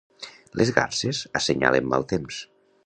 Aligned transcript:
Les 0.61 0.71
garses 0.79 1.21
assenyalen 1.41 1.91
mal 1.95 2.11
temps. 2.15 2.43